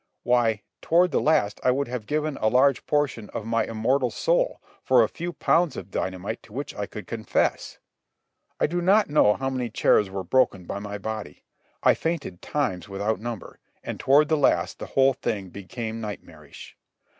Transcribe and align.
Why, 0.23 0.63
toward 0.81 1.11
the 1.11 1.21
last 1.21 1.61
I 1.63 1.69
would 1.69 1.87
have 1.87 2.07
given 2.07 2.35
a 2.41 2.47
large 2.47 2.87
portion 2.87 3.29
of 3.35 3.45
my 3.45 3.65
immortal 3.65 4.09
soul 4.09 4.59
for 4.81 5.03
a 5.03 5.07
few 5.07 5.31
pounds 5.31 5.77
of 5.77 5.91
dynamite 5.91 6.41
to 6.41 6.53
which 6.53 6.73
I 6.73 6.87
could 6.87 7.05
confess. 7.05 7.77
I 8.59 8.65
do 8.65 8.81
not 8.81 9.11
know 9.11 9.35
how 9.35 9.51
many 9.51 9.69
chairs 9.69 10.09
were 10.09 10.23
broken 10.23 10.65
by 10.65 10.79
my 10.79 10.97
body. 10.97 11.43
I 11.83 11.93
fainted 11.93 12.41
times 12.41 12.89
without 12.89 13.19
number, 13.19 13.59
and 13.83 13.99
toward 13.99 14.27
the 14.27 14.37
last 14.37 14.79
the 14.79 14.87
whole 14.87 15.13
thing 15.13 15.49
became 15.49 16.01
nightmarish. 16.01 16.75